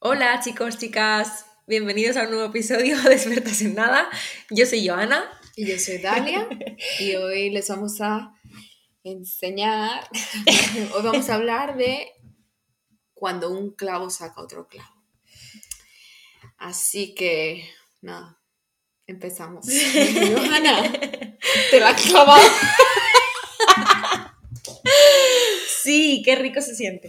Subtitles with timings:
[0.00, 4.08] Hola chicos, chicas, bienvenidos a un nuevo episodio de Expertas en Nada.
[4.48, 5.28] Yo soy Joana.
[5.56, 6.48] Y yo soy Dalia.
[7.00, 8.32] y hoy les vamos a
[9.02, 10.08] enseñar,
[10.94, 12.12] hoy vamos a hablar de
[13.12, 15.04] cuando un clavo saca otro clavo.
[16.58, 17.68] Así que,
[18.00, 18.40] nada,
[19.04, 19.66] empezamos.
[20.32, 20.92] Joana,
[21.72, 22.48] te la clavado.
[25.82, 27.08] sí, qué rico se siente.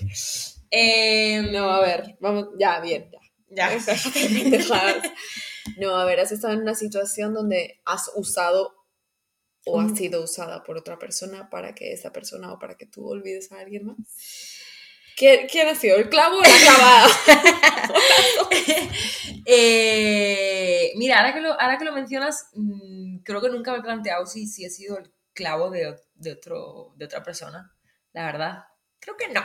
[0.72, 3.20] Em, no, a ver, vamos, ya, bien, ya.
[3.52, 3.70] Ya.
[5.78, 8.76] no, a ver, has estado en una situación donde has usado
[9.66, 13.08] o has sido usada por otra persona para que esa persona o para que tú
[13.08, 13.98] olvides a alguien más.
[15.18, 15.98] ¿Quién, ha sido?
[15.98, 17.08] ¿El clavo o la clavada?
[19.52, 23.82] Eh, mira, ahora que, lo, ahora que lo mencionas, mm, creo que nunca me he
[23.82, 27.74] planteado si, si he sido el clavo de, de, otro, de otra persona,
[28.14, 28.60] la verdad.
[29.00, 29.42] Creo que no.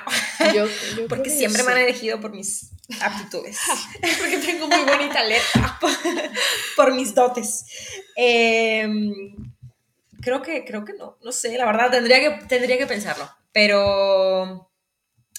[0.52, 0.66] Yo,
[1.08, 3.58] Porque siempre me han elegido por mis aptitudes.
[4.18, 5.78] Porque tengo muy bonita letra.
[6.76, 7.64] por, mis dotes.
[8.16, 9.12] Em,
[10.20, 11.18] creo, que, creo que no.
[11.22, 13.30] No sé, la verdad, tendría que, tendría que pensarlo.
[13.52, 14.70] Pero.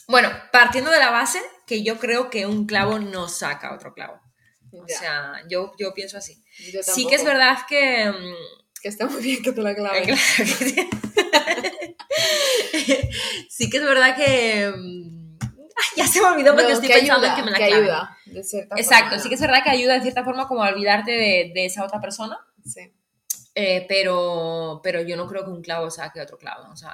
[0.07, 4.21] Bueno, partiendo de la base que yo creo que un clavo no saca otro clavo.
[4.71, 6.43] O sea, yo, yo pienso así.
[6.83, 8.13] sí que es verdad que.
[8.85, 10.19] Que está muy bien que te la claves.
[13.49, 14.71] sí que es verdad que...
[14.77, 15.39] Mm,
[15.97, 18.75] ya se me olvidó porque estoy pensando en que me la que ayuda, de cierta
[18.77, 21.65] Exacto, sí que es verdad que ayuda de cierta forma como a olvidarte de, de
[21.65, 22.37] esa otra persona.
[22.63, 22.93] Sí.
[23.55, 26.71] Eh, pero, pero yo no creo que un clavo saque otro clavo.
[26.71, 26.93] O sea,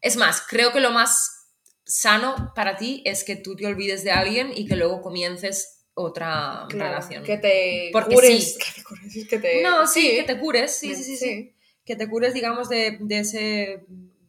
[0.00, 1.50] es más, creo que lo más
[1.84, 6.66] sano para ti es que tú te olvides de alguien y que luego comiences otra
[6.68, 7.24] relación.
[7.24, 8.58] Que te cures.
[8.58, 9.62] Que te cures, que te...
[9.62, 11.54] No, sí, que te cures, sí, sí, sí, sí.
[11.84, 13.86] Que te cures, digamos, de, de ese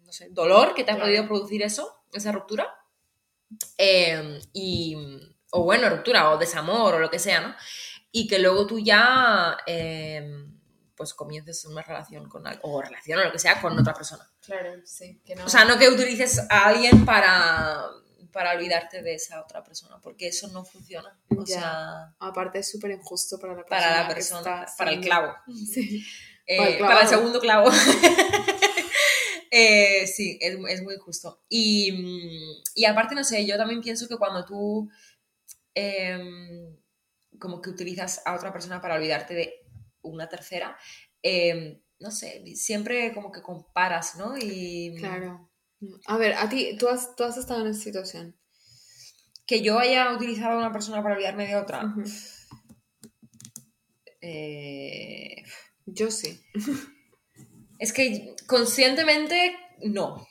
[0.07, 2.73] no sé, dolor que te ha podido producir eso, esa ruptura.
[3.77, 4.95] Em, y,
[5.51, 7.55] o bueno, ruptura o desamor o lo que sea, ¿no?
[8.11, 10.57] Y que luego tú ya em,
[10.95, 14.25] pues comiences una relación con o relación o lo que sea con otra persona.
[14.41, 15.21] Claro, sí.
[15.25, 15.45] Que no...
[15.45, 17.87] O sea, no que utilices a alguien para,
[18.37, 21.19] para olvidarte de esa otra persona, porque eso no funciona.
[21.35, 23.81] O sea, aparte es súper injusto para la persona.
[23.81, 25.33] Para la persona, para el clavo.
[25.73, 26.05] Sí.
[26.45, 27.71] Eh, para el segundo clavo.
[29.49, 31.41] Eh, sí, es, muy justo.
[31.47, 31.89] Y,
[32.85, 34.89] aparte, no sé, yo también pienso que cuando tú
[35.73, 36.75] em,
[37.39, 39.53] como que utilizas a otra persona para olvidarte de
[40.01, 40.77] una tercera,
[41.23, 44.37] em, no sé, siempre como que comparas, ¿no?
[44.37, 45.49] Y, claro.
[46.05, 48.35] A ver, a ti, tú has, tú has estado en esa situación.
[49.45, 51.93] Que yo haya utilizado a una persona para olvidarme de otra.
[54.21, 55.43] Eh,
[55.85, 56.41] yo sí.
[57.79, 60.27] Es que conscientemente no.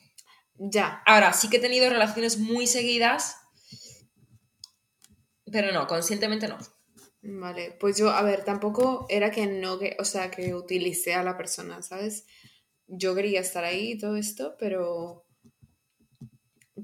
[0.58, 1.02] Ya.
[1.06, 3.36] Ahora, sí que he tenido relaciones muy seguidas,
[5.50, 6.58] pero no, conscientemente no.
[7.22, 11.22] Vale, pues yo, a ver, tampoco era que no, que, o sea, que utilicé a
[11.22, 12.26] la persona, ¿sabes?
[12.86, 15.25] Yo quería estar ahí y todo esto, pero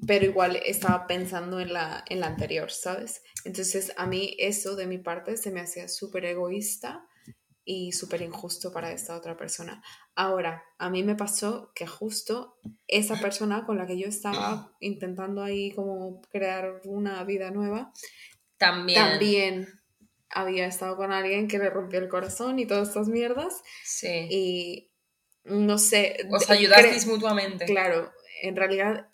[0.06, 3.22] pero igual estaba pensando en la, en la anterior, ¿sabes?
[3.44, 7.06] Entonces a mí eso de mi parte se me hacía súper egoísta
[7.64, 9.82] y súper injusto para esta otra persona.
[10.14, 12.58] Ahora, a mí me pasó que justo
[12.88, 17.92] esa persona con la que yo estaba intentando ahí como crear una vida nueva,
[18.58, 19.82] también, también
[20.28, 23.62] había estado con alguien que le rompió el corazón y todas estas mierdas.
[23.84, 24.26] Sí.
[24.30, 24.90] Y
[25.44, 26.16] no sé.
[26.30, 27.66] Os ayudasteis mutuamente.
[27.66, 28.10] Claro,
[28.42, 29.08] en realidad.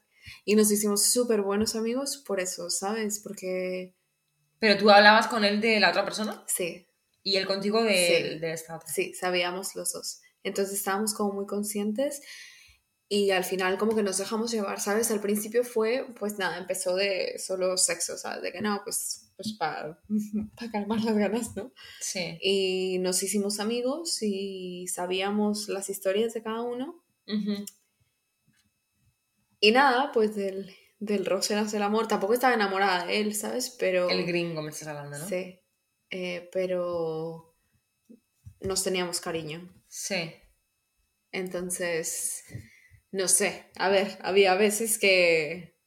[0.45, 3.21] Y nos hicimos súper buenos amigos por eso, ¿sabes?
[3.21, 3.95] Porque.
[4.59, 6.45] ¿Pero tú hablabas con él de la otra persona?
[6.47, 6.87] Sí.
[7.23, 8.89] Y él contigo de, de esta otra.
[8.89, 10.21] Sí, sabíamos los dos.
[10.43, 12.23] Entonces estábamos como muy conscientes
[13.11, 15.11] y al final como que nos dejamos llevar, ¿sabes?
[15.11, 18.43] Al principio fue, pues nada, empezó de solo sexo, ¿sabes?
[18.43, 19.99] De que no, pues, pues para
[20.73, 21.73] calmar las ganas, ¿no?
[22.01, 22.39] Sí.
[22.43, 27.03] Y nos hicimos amigos y sabíamos las historias de cada uno.
[29.61, 32.09] Y nada, pues del, del roce nace el amor.
[32.09, 33.75] Tampoco estaba enamorada de él, ¿sabes?
[33.79, 34.09] Pero...
[34.09, 35.27] El gringo me estás hablando, ¿no?
[35.27, 35.61] Sí.
[36.11, 37.57] Eh, pero
[38.61, 39.73] nos teníamos cariño.
[39.89, 40.33] Sí.
[41.33, 42.45] Entonces,
[43.11, 45.79] no sé, a ver, había veces que,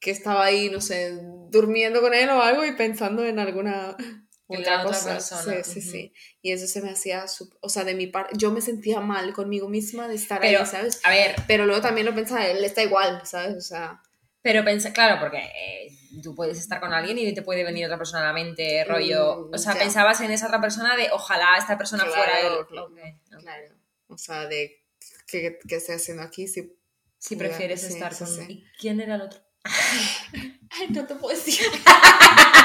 [0.00, 1.16] que estaba ahí, no sé,
[1.50, 3.96] durmiendo con él o algo y pensando en alguna
[4.46, 5.20] otra cosa.
[5.20, 6.12] sí, sí, sí.
[6.42, 7.24] Y eso se me hacía,
[7.60, 11.00] o sea, de mi parte, yo me sentía mal conmigo misma de estar ahí, ¿sabes?
[11.04, 11.34] A ver.
[11.46, 13.56] Pero luego también lo pensaba, él está igual, ¿sabes?
[13.56, 14.02] O sea.
[14.42, 15.88] Pero pensé, claro, porque eh,
[16.22, 19.48] tú puedes estar con alguien y te puede venir otra persona a la mente, rollo.
[19.48, 22.52] Mm, o sea, pensabas en esa otra persona de ojalá esta persona fuera él.
[22.68, 23.74] Claro,
[24.08, 24.82] O sea, de
[25.26, 26.76] qué, qué estoy haciendo aquí si.
[27.18, 28.50] Si prefieres estar con.
[28.50, 29.40] ¿Y quién era el otro?
[30.70, 31.64] Ay, no te puedo decir.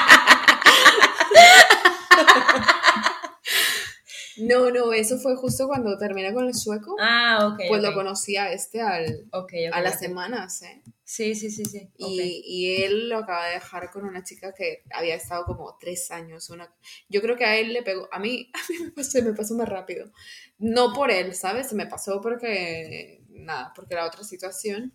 [4.41, 6.95] No, no, eso fue justo cuando terminé con el sueco.
[6.99, 7.61] Ah, ok.
[7.67, 9.27] Pues lo conocí a este al,
[9.71, 10.81] a las semanas, ¿eh?
[11.03, 11.89] Sí, sí, sí, sí.
[11.97, 16.11] Y, y, él lo acaba de dejar con una chica que había estado como tres
[16.11, 16.51] años.
[16.51, 16.71] Una...
[17.07, 19.55] Yo creo que a él le pegó, a mí, a mí me pasó, me pasó
[19.55, 20.11] más rápido.
[20.59, 21.67] No por él, ¿sabes?
[21.69, 24.93] Se me pasó porque, nada, porque la otra situación,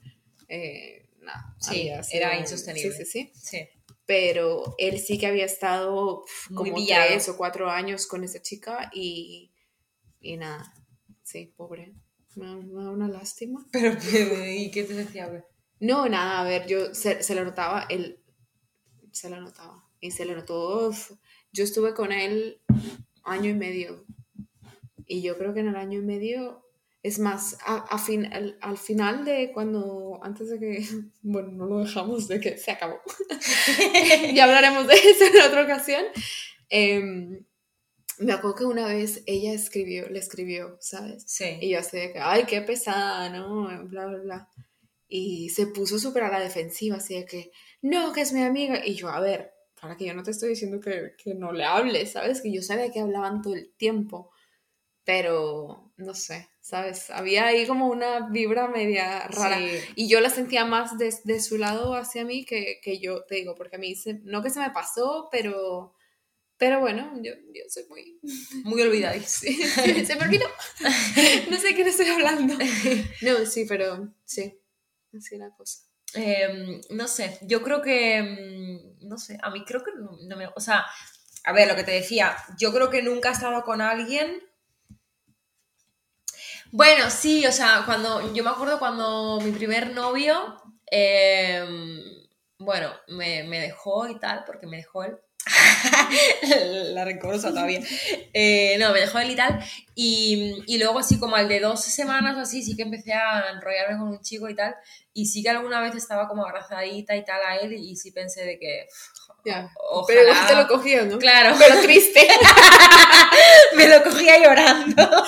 [0.48, 1.56] eh, nada.
[1.58, 2.92] Sí, era insostenible.
[2.92, 3.32] Sí, sí, sí.
[3.34, 3.68] Sí
[4.06, 6.24] pero él sí que había estado
[6.54, 9.52] como tres o cuatro años con esa chica y,
[10.20, 10.72] y nada,
[11.22, 11.94] sí, pobre,
[12.36, 13.64] me da, una lástima.
[13.72, 13.96] Pero,
[14.46, 15.44] ¿y qué te decía?
[15.80, 18.20] No, nada, a ver, yo se, se lo notaba, él
[19.12, 20.90] se lo notaba y se le notó,
[21.52, 22.60] yo estuve con él
[23.22, 24.04] año y medio
[25.06, 26.64] y yo creo que en el año y medio
[27.04, 30.88] es más, a, fin, al, final de cuando, antes de que,
[31.22, 32.98] bueno, no lo dejamos, de que se acabó.
[34.34, 36.02] ya hablaremos de eso en otra ocasión.
[36.70, 37.44] Em,
[38.20, 41.24] me acuerdo que una vez ella escribió, le escribió, ¿sabes?
[41.26, 41.58] Sí.
[41.60, 43.64] Y yo así de que, ay, qué pesada, ¿no?
[43.86, 44.48] Bla, bla, bla.
[45.06, 47.52] Y se puso súper a la defensiva, así de que,
[47.82, 48.80] no, que es mi amiga.
[48.82, 51.64] Y yo, a ver, para que yo no te estoy diciendo que, que no le
[51.64, 52.40] hables, ¿sabes?
[52.40, 54.30] Que yo sabía que hablaban todo el tiempo,
[55.04, 57.10] pero no sé, ¿sabes?
[57.10, 59.58] Había ahí como una vibra media rara.
[59.96, 63.34] Y yo la sentía más de, de su lado hacia mí que, que, yo, te
[63.34, 65.94] digo, porque a mí no que se me pasó, pero...
[66.56, 68.18] Pero bueno, yo, yo soy muy...
[68.64, 69.14] Muy olvidada.
[69.26, 69.62] Sí,
[70.06, 70.46] se me olvidó.
[71.50, 72.54] no sé de qué estoy hablando.
[73.20, 74.58] No, sí, pero sí,
[75.14, 75.82] así la cosa.
[76.14, 78.22] Em, no sé, yo creo que...
[78.22, 80.46] Mm, no sé, a mí creo que no, no me...
[80.56, 80.86] O sea,
[81.44, 84.42] a ver, lo que te decía, yo creo que nunca he estado con alguien
[86.74, 90.56] bueno, sí, o sea, cuando yo me acuerdo cuando mi primer novio,
[90.86, 92.02] em,
[92.58, 95.16] bueno, me, dejó y tal, porque me dejó él.
[96.92, 97.80] la rencorosa todavía.
[98.32, 99.60] Eh, no, me dejó él y tal.
[99.94, 103.50] Y, y, luego, así como al de dos semanas o así, sí que empecé a
[103.52, 104.74] enrollarme con un chico y tal.
[105.12, 107.74] Y sí que alguna vez estaba como abrazadita y tal a él.
[107.74, 108.86] Y sí pensé de que.
[110.06, 111.18] Pero igual te lo cogía, ¿no?
[111.18, 111.54] Claro.
[111.58, 112.26] Pero triste.
[113.76, 115.02] me lo cogía llorando.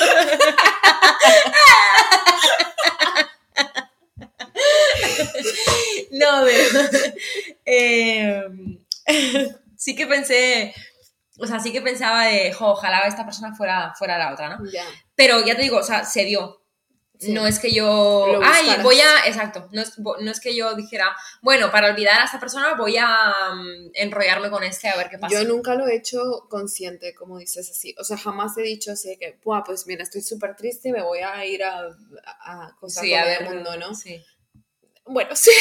[6.13, 6.81] no, pero.
[7.65, 8.79] Em,
[9.87, 10.75] sí que pensé.
[11.39, 14.65] O sea, sí que pensaba de, ojalá esta persona fuera, fuera la otra, ¿no?
[15.15, 16.63] Pero ya te digo, o sea, se dio.
[17.29, 18.41] No es que yo.
[18.43, 19.27] Ay, voy a.
[19.27, 19.69] Exacto.
[19.71, 24.51] No es, que yo dijera, bueno, para olvidar a esta persona voy a mm, enrollarme
[24.51, 25.33] con este a ver qué pasa.
[25.33, 27.95] Yo nunca lo he hecho consciente, como dices así.
[27.99, 31.03] O sea, jamás he dicho así que, Buah, pues mira, estoy súper triste y me
[31.03, 31.87] voy a ir a,
[32.41, 33.95] a cosas sí, a ver, el mundo, ¿no?
[33.95, 34.23] Sí.
[35.07, 35.53] Bueno, sí.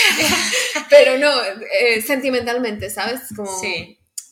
[0.90, 1.32] Pero no,
[1.80, 3.30] eh, sentimentalmente, ¿sabes?
[3.34, 3.52] Como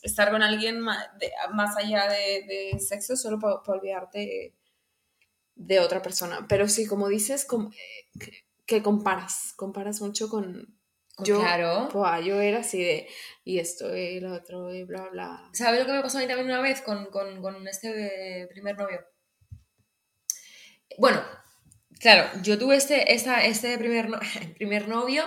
[0.04, 4.54] estar con alguien más, allá de, sexo solo para olvidarte
[5.56, 6.46] de otra persona.
[6.48, 7.48] Pero sí, como dices,
[8.66, 10.78] que, comparas, comparas mucho con...
[11.20, 11.90] Yo, claro.
[12.24, 13.08] yo era así de,
[13.44, 15.48] y esto, y lo otro, y bla, bla.
[15.54, 17.08] ¿Sabes lo que me pasó a mí también una vez con,
[17.68, 19.00] este primer novio?
[20.98, 21.22] Bueno,
[22.04, 24.10] Claro, yo tuve este, esta, este primer,
[24.58, 25.24] primer novio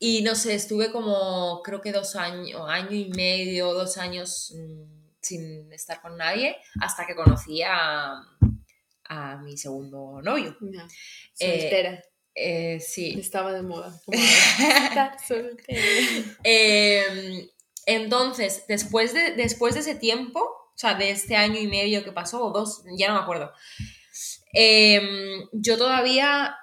[0.00, 5.12] y no sé, estuve como creo que dos años, año y medio, dos años mm,
[5.20, 8.24] sin estar con nadie hasta que conocí a,
[9.04, 10.56] a mi segundo novio.
[11.38, 12.02] Eh, soltera.
[12.34, 13.14] Eh, sí.
[13.16, 13.96] Estaba de moda.
[15.28, 15.80] soltera.
[16.42, 17.48] Em,
[17.86, 22.10] entonces, después de, después de ese tiempo, o sea, de este año y medio que
[22.10, 23.52] pasó, o dos, ya no me acuerdo,
[24.58, 26.56] em, yo todavía,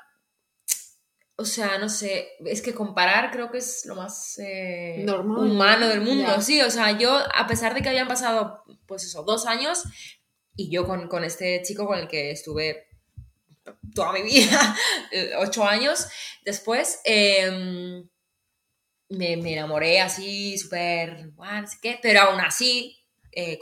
[1.36, 6.02] o sea, no sé, es que comparar creo que es lo más eh, humano del
[6.02, 9.84] mundo, sí, o sea, yo, a pesar de que habían pasado, pues eso, dos años,
[10.56, 12.88] y yo con, este chico con el que estuve
[13.94, 14.76] toda mi vida,
[15.38, 16.08] ocho años
[16.44, 18.10] después, em,
[19.10, 23.03] me, enamoré así súper, no sé qué, pero aún así
[23.36, 23.60] eh,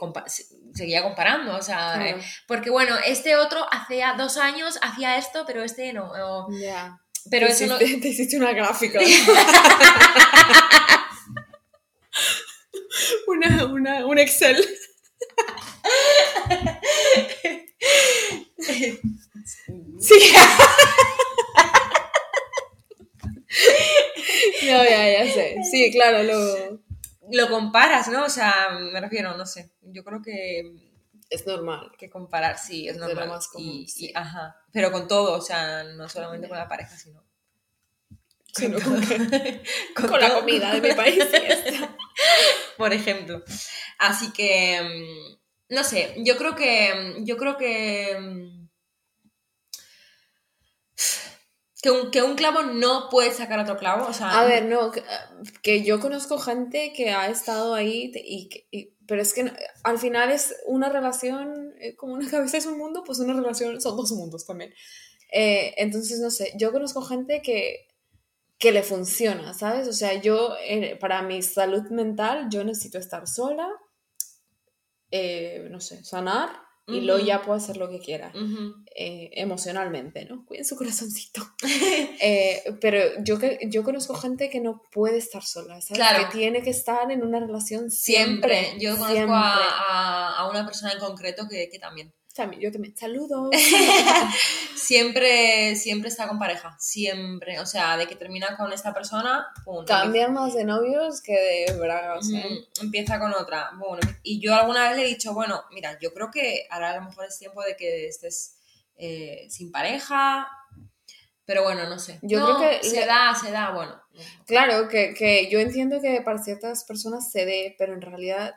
[0.74, 2.16] seguía comparando, o sea, eh,
[2.48, 6.12] porque bueno, este otro hacía dos años hacía esto, pero este no.
[6.60, 6.98] Ya.
[7.30, 7.78] Pero eso no...
[7.78, 9.00] Te hiciste una gráfica.
[13.28, 14.58] una, una, un Excel.
[20.00, 20.16] Sí.
[24.64, 25.58] no, ya, ya sé.
[25.70, 26.81] Sí, claro, lo...
[27.32, 28.26] Lo comparas, ¿no?
[28.26, 29.72] O sea, me refiero, no sé.
[29.82, 30.92] Yo creo que...
[31.30, 31.92] Es normal.
[31.98, 33.40] Que comparar, sí, es, normal.
[33.58, 34.58] y, ajá.
[34.74, 37.24] Pero con todo, o sea, no solamente con la pareja, sino...
[38.54, 38.78] sino
[39.96, 41.24] con, la comida de mi país.
[42.78, 43.44] Por ejemplo.
[43.98, 48.62] Así que, mm, no sé, yo creo que, yo creo que mm,
[51.82, 54.40] Que un, que un, clavo no puede sacar otro clavo, o sea...
[54.40, 54.92] A ver, no,
[55.64, 59.52] que, yo conozco gente que ha estado ahí, y, pero es que
[59.84, 63.82] al final es una relación, eh, como una cabeza es un mundo, pues una relación
[63.82, 64.74] son dos mundos también.
[65.32, 67.88] Eh, entonces, no sé, yo conozco gente que,
[68.60, 69.88] que le funciona, ¿sabes?
[69.88, 73.68] O sea, yo, eh, para mi salud mental, yo necesito estar sola,
[75.70, 78.32] no sé, sanar y luego ya puedo hacer lo que quiera
[78.96, 80.46] eh, emocionalmente, ¿no?
[80.46, 81.42] Cuiden su corazoncito.
[82.24, 85.98] Eh, pero yo, que, yo conozco gente que no puede estar sola, ¿sabes?
[85.98, 86.30] Claro.
[86.30, 88.76] Que tiene que estar en una relación siempre.
[88.80, 92.14] Yo conozco A, a, una persona en concreto que, que también
[92.60, 93.50] yo también, saludos.
[94.76, 97.60] siempre, siempre está con pareja, siempre.
[97.60, 99.86] O sea, de que termina con esta persona, pum.
[99.86, 102.30] Cambian más de novios que de bragas,
[102.82, 103.72] Empieza con otra.
[103.78, 106.96] Bueno, y yo alguna vez le he dicho, bueno, mira, yo creo que ahora a
[106.98, 108.58] lo mejor es tiempo de que estés
[108.96, 110.48] eh, sin pareja.
[111.46, 112.20] Pero bueno, no sé.
[112.22, 114.02] Yo creo que se da, se da, bueno.
[114.46, 118.56] Claro, que, que yo entiendo que para ciertas personas se dé, pero en realidad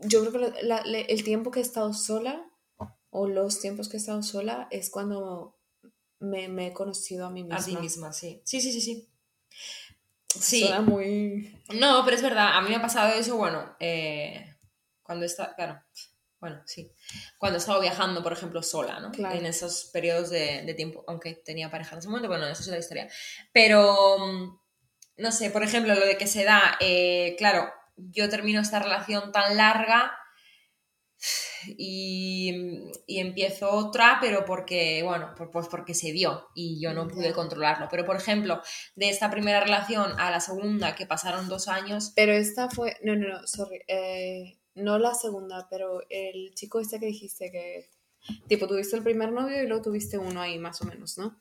[0.00, 0.60] yo creo que
[1.08, 2.46] el tiempo que he estado sola
[3.10, 5.58] o los tiempos que he estado sola es cuando
[6.20, 7.58] me, he conocido a mí misma.
[7.58, 8.40] A ti misma, sí.
[8.44, 9.08] Sí, sí, sí, sí.
[10.28, 10.60] Sí.
[10.60, 11.60] Suena muy...
[11.74, 14.56] No, pero es verdad, a mí me ha pasado eso, bueno, eh,
[15.02, 15.82] cuando está, claro,
[16.38, 16.90] bueno, sí,
[17.36, 19.12] cuando he estado viajando, por ejemplo, sola, ¿no?
[19.30, 22.78] En esos periodos de, tiempo, aunque tenía pareja en ese momento, bueno, eso es otra
[22.78, 23.08] historia.
[23.52, 24.58] Pero, mm,
[25.18, 27.70] no sé, por ejemplo, lo de que se da, eh, claro,
[28.10, 30.12] yo termino esta relación tan larga
[31.76, 37.88] y, empiezo otra, pero porque, bueno, pues porque se dio y yo no pude controlarlo.
[37.90, 38.62] Pero, por ejemplo,
[38.96, 42.12] de esta primera relación a la segunda, que pasaron dos años...
[42.16, 46.98] Pero esta fue, no, no, no, sorry, eh, no la segunda, pero el chico este
[46.98, 47.90] que dijiste que,
[48.48, 51.38] tipo, tuviste el primer novio y luego tuviste uno ahí, más o menos, ¿no?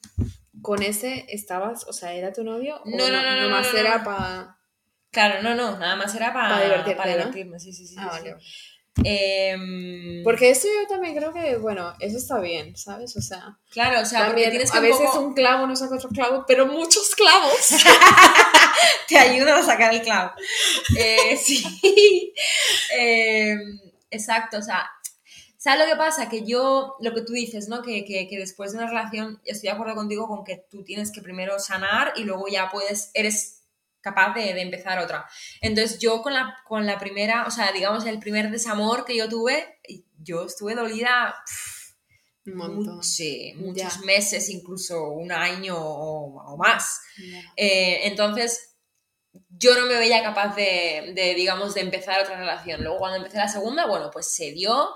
[0.61, 2.81] Con ese estabas, o sea, ¿era tu novio?
[2.85, 4.58] No, no, no, no, nomás era para...
[5.11, 6.59] Claro, no, no, nada más era para,
[6.95, 7.95] para divertirme, sí, sí, sí.
[7.97, 8.35] Ah, vale.
[9.03, 13.15] Em, porque eso yo también creo que, bueno, eso está bien, ¿sabes?
[13.15, 16.09] O sea, claro, o sea, también, tienes que a veces un clavo no saca otro
[16.09, 17.69] clavo, pero muchos clavos
[19.07, 20.31] te ayudan a sacar el clavo.
[20.97, 22.33] Eh, sí,
[22.97, 23.79] em,
[24.11, 24.89] exacto, o sea,
[25.57, 26.27] ¿sabes lo que pasa?
[26.27, 27.81] Que yo, lo que tú dices, ¿no?
[27.81, 31.11] Que, que, que, después de una relación, estoy de acuerdo contigo con que tú tienes
[31.11, 33.58] que primero sanar y luego ya puedes, eres
[34.01, 35.27] capaz de, empezar otra.
[35.61, 39.29] Entonces yo con la, con la primera, o sea, digamos, el primer desamor que yo
[39.29, 39.79] tuve,
[40.17, 41.35] yo estuve dolida
[42.45, 47.01] muchos meses, incluso un año o, más.
[47.55, 48.75] Eh, entonces
[49.49, 52.83] yo no me veía capaz de, de, digamos, de empezar otra relación.
[52.83, 54.93] Luego cuando empecé la segunda, bueno, pues se dio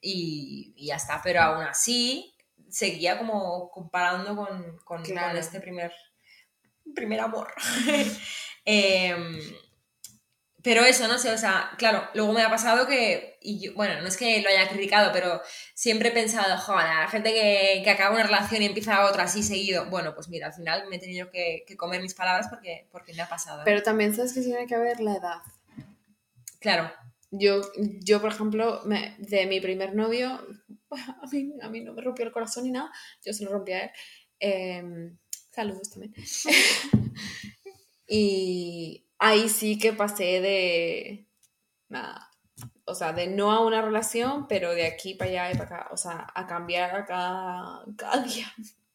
[0.00, 2.34] y, ya está, pero aún así
[2.68, 5.02] seguía como comparando con, con
[5.36, 5.92] este primer
[6.94, 7.52] primer amor.
[8.66, 9.40] Em,
[10.62, 14.08] pero eso, no sé, o sea, claro, luego me ha pasado que, y bueno, no
[14.08, 15.40] es que lo haya criticado, pero
[15.74, 19.42] siempre he pensado, joder, la gente que, que, acaba una relación y empieza otra así
[19.42, 23.14] seguido, bueno, pues mira, al final me he tenido que, comer mis palabras porque, porque
[23.14, 23.62] me ha pasado.
[23.64, 25.38] Pero también sabes que tiene que haber la edad.
[26.60, 26.92] Claro.
[27.30, 27.62] Yo,
[28.00, 30.46] yo por ejemplo, de mi primer novio,
[30.90, 32.90] a mí, a mí no me rompió el corazón ni nada,
[33.24, 33.90] yo se lo rompí a él.
[34.40, 35.12] Eh,
[35.50, 36.14] Saludos también.
[38.08, 41.26] y ahí sí que pasé de
[41.88, 42.30] nada,
[42.84, 45.88] o sea, de no a una relación, pero de aquí para allá y para acá,
[45.92, 48.52] o sea, a cambiar cada, cada día.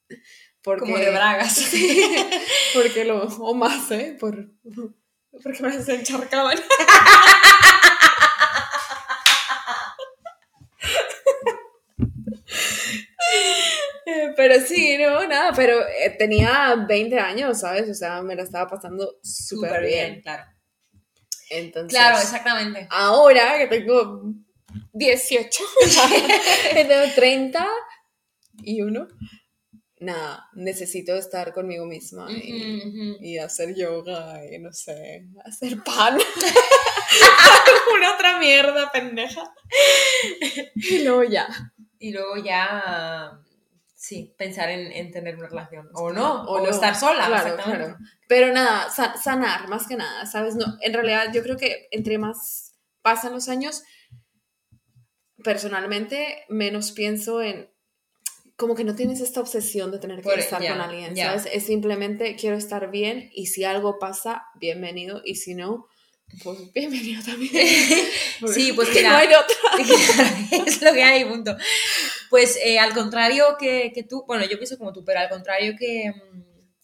[0.64, 1.72] Como de bragas.
[2.74, 4.18] porque lo, o más, ¿eh?
[4.20, 4.50] Por,
[5.44, 6.58] porque me encharcaban.
[14.36, 17.90] Pero sí, no, nada, pero eh, tenía 20 años, ¿sabes?
[17.90, 20.22] O sea, me la estaba pasando súper bien.
[20.22, 20.44] Claro.
[21.50, 22.88] Entonces, claro, exactamente.
[22.90, 24.24] Ahora que tengo
[24.94, 25.64] 18,
[26.74, 27.68] que tengo 30
[28.64, 29.08] y uno,
[30.00, 36.18] nada, necesito estar conmigo misma y, y hacer yoga y no sé, hacer pan.
[37.96, 39.54] Una otra mierda pendeja.
[40.76, 41.48] Y luego ya.
[42.00, 43.40] Y luego ya
[44.08, 45.90] Sí, pensar en, tener una relación.
[45.96, 47.26] O no, o, no estar sola.
[47.26, 47.98] Claro, claro.
[48.28, 50.54] Pero nada, sanar, más que nada, ¿sabes?
[50.54, 53.82] No, en realidad yo creo que entre más pasan los años,
[55.44, 57.68] personalmente menos pienso en
[58.56, 61.48] como que no tienes esta obsesión de tener que estar con alguien, ¿sabes?
[61.52, 65.88] Es simplemente quiero estar bien y si algo pasa, bienvenido y si no,
[66.44, 67.52] pues bienvenido también.
[68.54, 69.56] sí, pues que no hay otra.
[70.66, 71.56] es lo que hay, punto.
[72.36, 75.74] Pues eh, al contrario que, que, tú, bueno, yo pienso como tú, pero al contrario
[75.80, 76.14] que,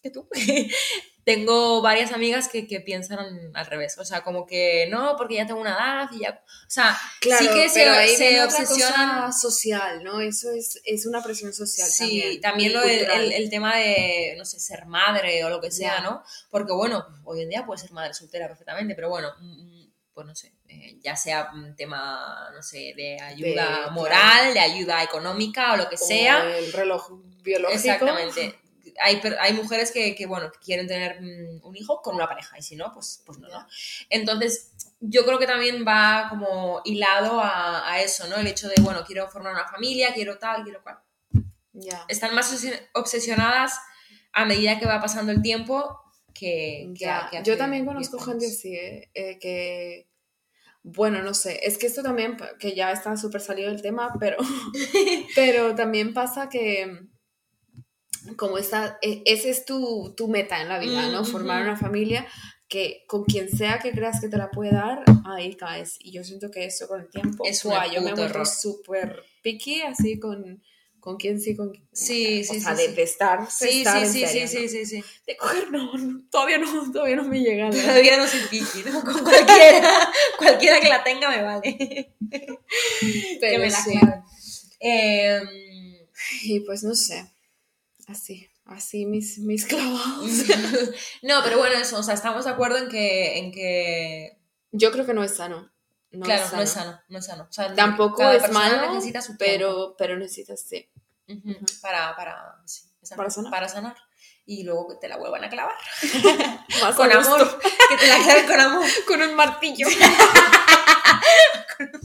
[0.02, 0.26] que tú,
[1.26, 5.46] tengo varias amigas que, que, piensan al revés, o sea, como que no, porque ya
[5.46, 7.84] tengo una edad y ya, o sea, sí que se,
[8.16, 9.34] se obsesionan.
[9.34, 10.22] social, ¿no?
[10.22, 11.90] Eso es, es una presión social.
[11.90, 16.00] Sí, también, lo el, el, tema de, no sé, ser madre o lo que sea,
[16.00, 16.24] ¿no?
[16.50, 19.81] Porque bueno, hoy en día puedes ser madre soltera perfectamente, pero bueno, mm,
[20.14, 25.04] pues no sé, eh, ya sea un tema, no sé, de ayuda moral, de ayuda
[25.04, 26.58] económica o lo que sea.
[26.58, 27.76] El reloj biológico.
[27.76, 28.62] Exactamente
[29.00, 32.62] hay, hay mujeres que, que, bueno, quieren tener mm, un hijo con una pareja y
[32.62, 33.68] si no, pues, pues no, no.
[34.10, 38.38] Entonces, yo creo que también va como hilado a, a, eso, ¿no?
[38.38, 41.00] El hecho de, bueno, quiero formar una familia, quiero tal, quiero cual.
[42.08, 42.54] Están más
[42.94, 43.80] obsesionadas
[44.34, 46.00] a medida que va pasando el tiempo
[46.34, 46.94] que...
[46.98, 49.10] que, yo también conozco gente así, ¿eh?
[49.14, 50.08] Eh, que...
[50.84, 54.38] Bueno, no sé, es que esto también, que ya está súper salido del tema, pero,
[55.36, 57.08] pero también pasa que
[58.36, 61.24] como esta, e, ese es tu, tu meta en la vida, ¿no?
[61.24, 62.28] Formar una familia
[62.68, 65.98] que con quien sea que creas que te la puede dar, ahí caes.
[66.00, 70.20] Y yo siento que eso con el tiempo, es yo me vuelvo súper picky, así
[70.20, 70.64] con,
[71.02, 74.70] con quién sí, con Sí, sí, o sea, de, estar, sí, sí, sí, sí, sí,
[74.70, 75.92] sí, sí, De coger, no,
[76.30, 77.70] todavía no, todavía no me llega.
[77.70, 79.04] Todavía no soy picky, ¿no?
[79.04, 82.16] Con cualquiera, cualquiera que la tenga me vale.
[82.30, 82.58] Pero
[83.40, 84.00] que me la sí.
[84.80, 85.42] Eh,
[86.44, 87.30] y pues no sé
[88.12, 90.30] así, así mis, mis clavados.
[91.24, 94.38] no, pero bueno, eso, o sea, estamos de acuerdo en que, en que...
[94.72, 95.71] Yo creo que no es sano.
[96.12, 97.48] No claro, es no es sano, no es sano.
[97.50, 100.90] O sea, Tampoco es malo, necesita su pero, pero necesitas, sí.
[101.82, 102.84] Para, para, sí,
[103.16, 103.52] para sanar.
[103.52, 103.96] Para sanar.
[104.46, 105.76] Y luego que te la vuelvan a clavar.
[106.98, 107.62] con amor.
[107.90, 108.86] Que te la claven con amor.
[109.08, 109.88] con un martillo.
[111.78, 112.02] con un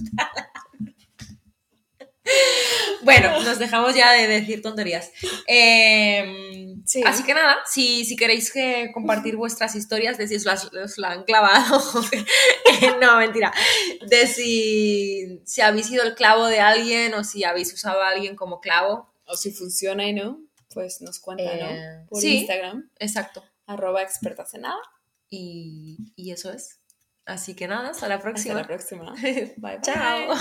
[3.03, 5.11] bueno, nos dejamos ya de decir tonterías.
[7.05, 11.25] Así que nada, si, si queréis que compartir vuestras historias de si os la han
[11.25, 11.83] clavado,
[13.01, 13.53] no, mentira,
[14.07, 18.37] de si, si habéis sido el clavo de alguien o si habéis usado a alguien
[18.37, 19.11] como clavo.
[19.29, 20.41] O si funciona y no,
[20.73, 21.67] pues nos cuentan, ¿no?
[21.67, 22.91] Eh, Por Instagram.
[23.01, 23.45] Exacto.
[23.67, 24.81] Arroba expertas en nada.
[25.29, 26.79] Y, y eso es.
[27.25, 28.61] Así que nada, hasta la próxima.
[28.61, 29.15] Hasta la próxima.
[29.57, 29.81] bye.
[29.83, 30.35] Chao.